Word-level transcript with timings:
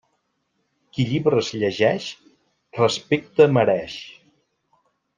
Qui 0.95 1.05
llibres 1.09 1.51
llegeix, 1.59 2.09
respecte 2.81 3.51
mereix. 3.61 4.03